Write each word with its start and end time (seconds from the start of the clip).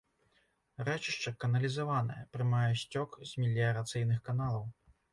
Рэчышча 0.87 1.33
каналізаванае, 1.43 2.17
прымае 2.33 2.65
сцёк 2.83 3.21
з 3.29 3.47
меліярацыйных 3.47 4.19
каналаў. 4.33 4.71